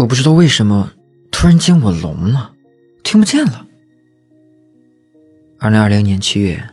[0.00, 0.90] 我不知道为什么，
[1.30, 2.52] 突然间我聋了，
[3.02, 3.66] 听不见了。
[5.58, 6.70] 二零二零年七月，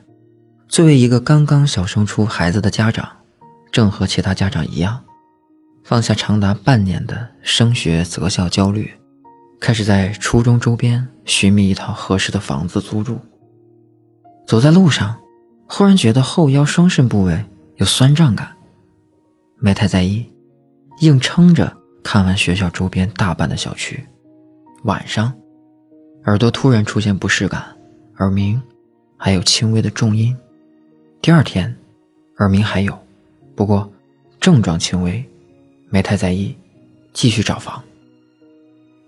[0.70, 3.06] 作为一个刚刚小升初孩子的家长，
[3.70, 5.04] 正和其他家长一样，
[5.84, 8.90] 放下长达半年的升学择校焦虑，
[9.60, 13.20] 开始在初中周边寻觅一套合适的房子租住。
[14.48, 15.20] 走在路上，
[15.68, 17.44] 忽然觉得后腰双肾部位
[17.76, 18.56] 有酸胀感，
[19.60, 20.26] 没太在意，
[21.02, 21.77] 硬撑着
[22.08, 24.02] 看完学校周边大半的小区。
[24.84, 25.34] 晚上，
[26.24, 27.62] 耳朵突然出现不适感，
[28.20, 28.62] 耳鸣。
[29.18, 30.34] 还有轻微的重音，
[31.22, 31.76] 第二天，
[32.38, 32.98] 耳鸣还有，
[33.56, 33.92] 不过
[34.40, 35.22] 症状轻微，
[35.90, 36.56] 没太在意，
[37.12, 37.84] 继续找房。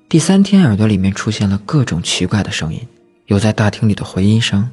[0.09, 2.85] 第三天，耳朵里面出现了各种奇怪的声音，
[3.27, 4.69] 有在大厅里的回音声，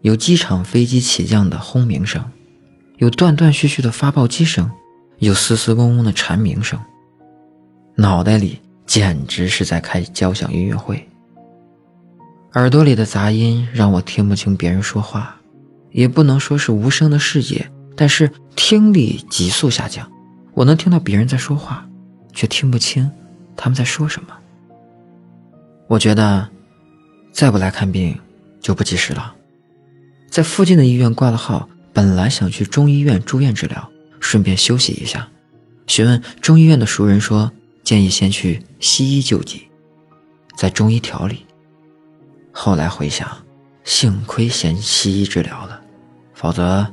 [0.00, 2.24] 有机场飞机起降的轰鸣声，
[2.96, 4.70] 有断断续续的发报机声，
[5.18, 6.80] 有嘶嘶嗡嗡的蝉鸣声，
[7.96, 11.08] 脑袋里简直是在开交响音乐会。
[12.54, 15.36] 耳朵里的杂音让我听不清别人说话，
[15.90, 20.10] 也不能说是无声的世界，但是听力急速下降。
[20.52, 21.88] 我能听到别人在说话，
[22.32, 23.10] 却听不清
[23.56, 24.28] 他们在说什么。
[25.86, 26.48] 我觉得，
[27.32, 28.18] 再不来看病
[28.60, 29.34] 就不及时了。
[30.30, 35.26] 在附近的医院挂了号，本来想去中医院住院治疗，顺便休息一下。
[35.86, 37.50] 询问中医院的熟人说，
[37.92, 39.68] 建议先去西医救急，
[40.56, 41.44] 在中医调理。
[42.50, 43.28] 后来回想，
[43.84, 45.78] 幸亏先西医治疗了，
[46.32, 46.86] 否则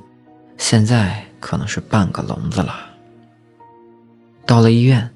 [0.58, 2.76] 现在可能是半个聋子了。
[4.46, 5.10] 到了医院，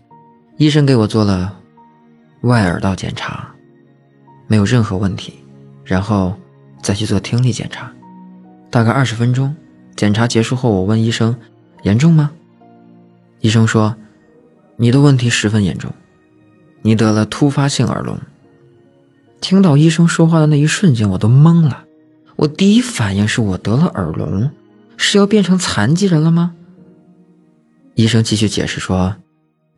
[0.55, 1.59] 医生给我做了
[2.43, 3.53] 外耳道检查，
[4.47, 5.33] 没有任何问题，
[5.83, 6.33] 然后
[6.81, 7.91] 再去做听力检查。
[8.71, 9.53] 大概二十分钟，
[9.97, 11.37] 检查结束后，我问医生
[11.83, 12.31] ：“严重吗？”
[13.43, 13.93] 医生说
[14.77, 15.91] ：“你的问题十分严重，
[16.81, 18.17] 你得了突发性耳聋。”
[19.41, 21.83] 听到医生说话的那一瞬间，我都懵了。
[22.37, 24.49] 我第一反应是我得了耳聋，
[24.95, 26.55] 是要变成残疾人了吗？
[27.95, 29.15] 医生继续解释说，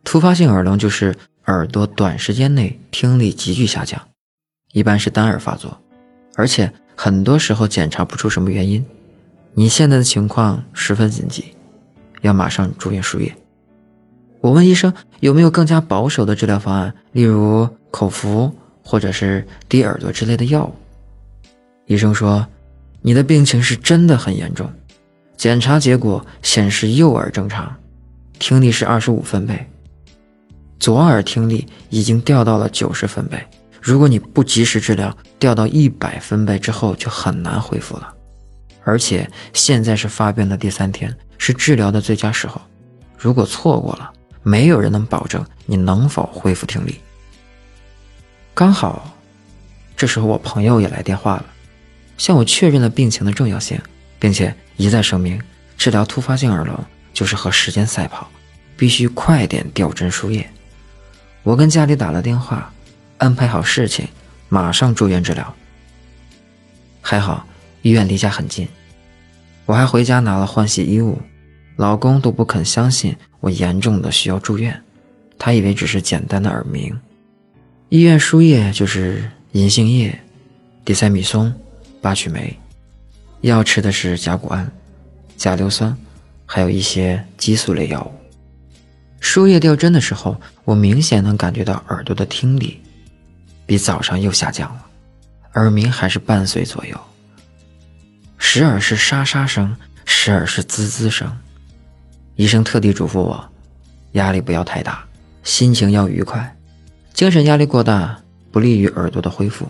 [0.03, 1.15] 突发性耳聋就是
[1.47, 3.99] 耳朵短时间内听力急剧下降，
[4.71, 5.77] 一般是单耳发作，
[6.35, 8.85] 而且很多时候检查不出什么原因。
[9.53, 11.45] 你现在的情况十分紧急，
[12.21, 13.35] 要马上住院输液。
[14.45, 18.55] 我问医生有没有更加保守的治疗方案，例如口服。
[18.87, 20.71] 或者是滴耳朵之类的药物。
[21.87, 22.45] 医生说，
[23.01, 24.71] 你的病情是真的很严重，
[25.35, 27.75] 检查结果显示右耳正常，
[28.37, 29.67] 听力是二十五分贝，
[30.77, 33.43] 左耳听力已经掉到了九十分贝。
[33.81, 38.13] 如果你不及时治疗，掉到一百分贝之后就很难恢复了。
[38.83, 42.61] 而且现在是发病的第三天，是治疗的最佳时候。
[43.17, 44.13] 如果错过了，
[44.47, 47.01] 没有人能保证你能否恢复听力。
[48.53, 49.17] 刚好，
[49.97, 51.45] 这时候我朋友也来电话了，
[52.15, 53.81] 向我确认了病情的重要性，
[54.19, 55.41] 并且一再声明，
[55.79, 56.79] 治疗突发性耳聋
[57.11, 58.29] 就是和时间赛跑，
[58.77, 60.47] 必须快点吊针输液。
[61.41, 62.71] 我跟家里打了电话，
[63.17, 64.07] 安排好事情，
[64.47, 65.55] 马上住院治疗。
[67.01, 67.47] 还好
[67.81, 68.67] 医院离家很近，
[69.65, 71.19] 我还回家拿了换洗衣物，
[71.75, 74.81] 老公都不肯相信我严重的需要住院，
[75.37, 76.97] 他以为只是简单的耳鸣。
[77.89, 80.17] 医院输液就是银杏叶、
[80.83, 81.53] 地塞米松、
[82.01, 82.57] 八曲霉，
[83.41, 84.71] 药吃的是甲钴胺、
[85.37, 85.95] 甲硫酸，
[86.45, 88.11] 还有一些激素类药物。
[89.19, 92.81] 输液吊针的时候，我明显能感觉到耳朵的听力
[93.65, 94.85] 比早上又下降了，
[95.55, 96.97] 耳鸣还是伴随左右，
[98.37, 99.75] 时而是沙沙声，
[100.05, 101.29] 时而是滋滋声。
[102.35, 103.49] 医生特地嘱咐我，
[104.13, 105.05] 压力不要太大，
[105.43, 106.53] 心情要愉快。
[107.13, 109.65] 精神压力过大不利于耳朵的恢复。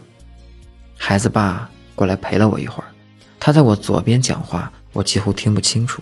[0.97, 2.89] 孩子爸过来陪了我一会儿，
[3.39, 6.01] 他在我左边讲话，我几乎听不清楚，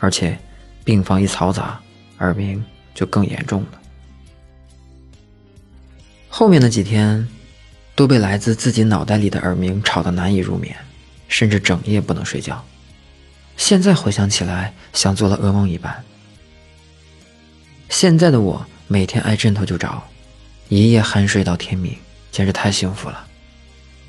[0.00, 0.36] 而且
[0.82, 1.80] 病房一嘈杂，
[2.18, 2.62] 耳鸣
[2.92, 3.80] 就更严重了。
[6.28, 7.24] 后面的几天
[7.94, 10.74] 都被来自自己脑袋里的耳鸣吵得难以入眠，
[11.28, 12.64] 甚至整夜不能睡觉。
[13.56, 16.04] 现在回想起来，像做了噩梦一般。
[17.88, 20.02] 现在的我每天挨枕头就着。
[20.68, 21.96] 一夜酣睡到天明，
[22.32, 23.26] 简直太幸福了。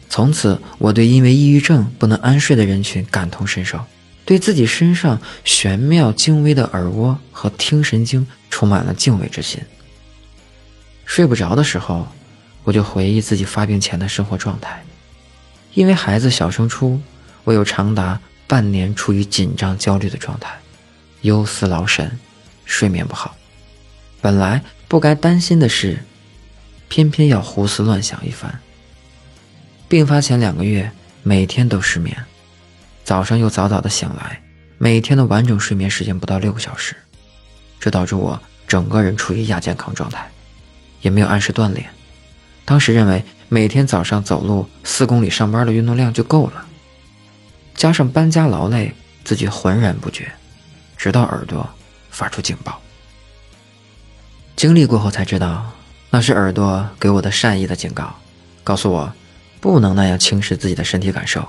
[0.09, 3.79] 从此，我对因为抑郁症不能安睡的人群感同身受，
[4.23, 9.61] 对自己身上玄妙精微的耳蜗和听神经充满了敬畏之心。
[11.05, 12.07] 睡不着的时候，
[12.63, 14.81] 我就回忆自己发病前的生活状态。
[15.73, 16.99] 因为孩子小升初，
[17.43, 20.55] 我有长达半年处于紧张焦虑的状态，
[21.21, 22.19] 忧思劳神，
[22.65, 23.35] 睡眠不好。
[24.21, 25.99] 本来不该担心的事。
[26.87, 28.59] 偏偏要胡思乱想一番。
[29.87, 30.89] 病发前两个月，
[31.23, 32.15] 每天都失眠，
[33.03, 34.39] 早上又早早的醒来，
[34.77, 36.95] 每天的完整睡眠时间不到六个小时，
[37.79, 40.29] 这导致我整个人处于亚健康状态，
[41.01, 41.89] 也没有按时锻炼。
[42.63, 46.65] 当时认为每天早上走路四公里上班的运动量就够了，
[47.75, 48.93] 加上搬家劳累，
[49.23, 50.31] 自己浑然不觉，
[50.97, 51.69] 直到耳朵
[52.09, 52.81] 发出警报。
[54.55, 55.71] 经历过后才知道，
[56.09, 58.15] 那是耳朵给我的善意的警告，
[58.63, 59.11] 告诉我
[59.59, 61.47] 不能那样轻视自己的身体感受，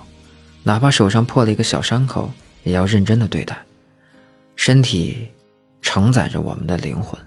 [0.63, 2.31] 哪怕手上破了一个小伤口，
[2.65, 3.57] 也要认真的对待。
[4.57, 5.29] 身体
[5.81, 7.19] 承载着我们的灵魂，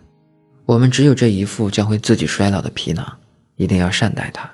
[0.66, 3.18] 我们只有这一副将会自己衰老的皮囊。
[3.56, 4.50] 一定要善待它。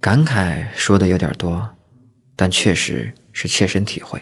[0.00, 1.73] 感慨说的有点多，
[2.36, 4.20] 但确实是切身体会。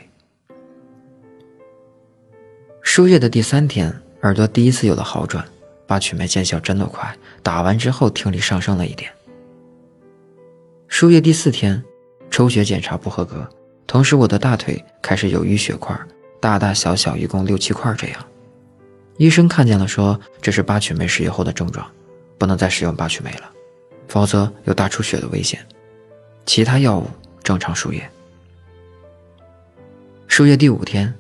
[2.83, 5.45] 输液的第三天，耳朵第一次有了好转，
[5.87, 9.11] 八曲梅见效真的快，打完之后听力上升了一点。
[10.89, 11.83] 输液第四天，
[12.31, 13.49] 抽血检查不合格，
[13.87, 15.99] 同时我的大腿开始有淤血块，
[16.41, 18.27] 大大小小一共六七块这样。
[19.17, 21.87] 医生看见了，说这是八曲梅使用后的症状。
[22.39, 23.49] 不能再使用八曲梅了，
[24.09, 25.65] 否则有大出血的危险。
[26.45, 27.07] 其他药物
[27.43, 28.09] 正常输液。
[30.27, 31.13] 输液第五天，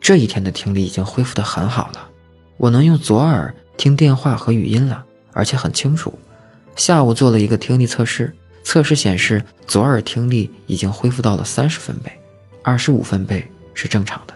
[0.00, 2.08] 这一天的听力已经恢复得很好了，
[2.56, 6.12] 我能用左耳听电话和语音了，而且很清楚。
[6.76, 12.12] 下午做了一个听力测试，测试显示左耳听力已经恢复到了三十分贝，
[12.62, 14.34] 二十五分贝是正常的，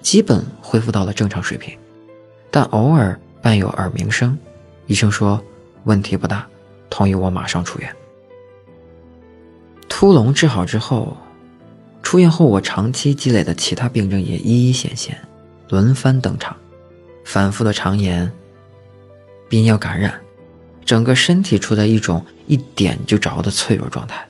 [0.00, 1.76] 基本恢复到了正常水平，
[2.50, 4.38] 但偶尔伴有耳鸣声。
[4.86, 5.42] 医生说
[5.84, 6.46] 问题不大，
[6.88, 7.94] 同意我马上出院。
[9.98, 11.16] 突聋治好之后，
[12.04, 15.18] 出院后我长期积累的其他病症也一一显现，
[15.70, 16.56] 轮番登场，
[17.24, 18.30] 反复的肠炎、
[19.50, 20.14] 泌尿感染，
[20.84, 24.24] 整个身体处在一种一点就着的脆弱状态，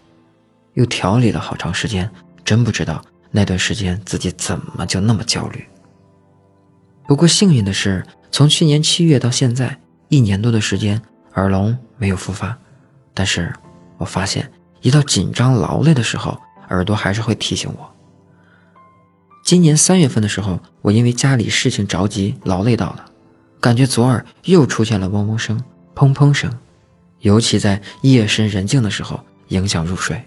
[0.72, 2.10] 又调理了好长时间，
[2.46, 5.62] 真不知道那段时间自己怎么就那么焦虑。
[7.06, 9.78] 不过幸运的是，从去年七月到现在。
[10.08, 10.98] 一年多的时间，
[11.34, 12.56] 耳聋没有复发，
[13.12, 13.52] 但是
[13.98, 14.50] 我发现
[14.80, 16.38] 一到紧张劳累的时候，
[16.70, 17.94] 耳朵还是会提醒我。
[19.44, 23.04] 今年三月份的时候，我因为家里事情着急，劳累到了，
[23.60, 25.62] 感觉左耳又出现了嗡嗡声、
[25.94, 26.52] 砰砰声，
[27.20, 30.22] 尤其在夜深人静的时候，影响入睡。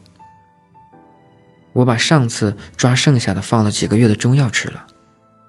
[1.73, 4.85] 我把上次抓剩下的放了几个月的中药吃了，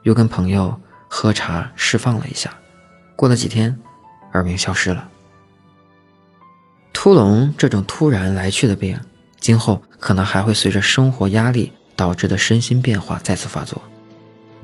[0.02, 0.78] 又跟朋友
[1.08, 2.52] 喝茶释放了一下，
[3.16, 3.76] 过了几天。
[4.34, 5.10] 耳鸣消失了。
[7.02, 8.96] 突聋这种突然来去的病，
[9.40, 13.82] 今后可能还会随着生活压力导致的身心变化再次发作，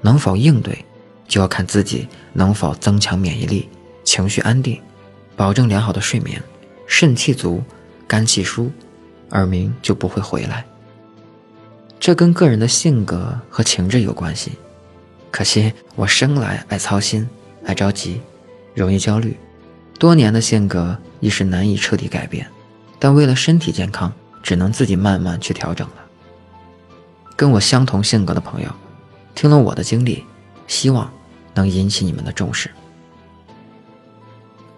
[0.03, 0.85] 能否应对，
[1.27, 3.69] 就要看自己能否增强免疫力、
[4.05, 4.81] 情绪安定、
[5.35, 6.41] 保证良好的睡眠、
[6.87, 7.61] 肾气足、
[8.07, 8.71] 肝气疏，
[9.31, 10.65] 耳鸣就不会回来。
[11.99, 14.53] 这跟个人的性格和情志有关系。
[15.33, 17.29] 可惜我生来爱操心、
[17.65, 18.21] 爱着急，
[18.77, 19.37] 容易焦虑。
[19.99, 22.47] 多年的性格已是难以彻底改变，
[22.99, 24.13] 但为了身体健康，
[24.43, 25.95] 只能自己慢慢去调整了。
[27.37, 28.71] 跟我相同性格的朋友，
[29.35, 30.25] 听了我的经历，
[30.67, 31.11] 希望
[31.55, 32.71] 能引起你们的重视。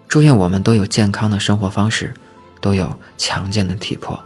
[0.07, 2.13] 祝愿我们都有健康的生活方式，
[2.59, 4.21] 都有强健的体魄。